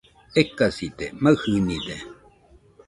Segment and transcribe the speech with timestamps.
[0.41, 1.95] Ekasite, maɨjɨnide